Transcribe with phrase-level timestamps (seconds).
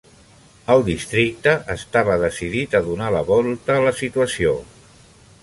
[0.75, 4.57] El districte estava decidit a donar la vota a la situació.